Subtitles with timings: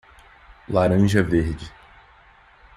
[0.67, 1.55] Laranja verde.